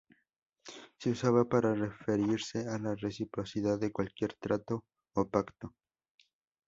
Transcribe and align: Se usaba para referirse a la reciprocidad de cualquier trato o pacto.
Se 0.97 1.11
usaba 1.11 1.45
para 1.45 1.75
referirse 1.75 2.67
a 2.67 2.79
la 2.79 2.95
reciprocidad 2.95 3.77
de 3.77 3.91
cualquier 3.91 4.33
trato 4.33 4.83
o 5.13 5.29
pacto. 5.29 5.75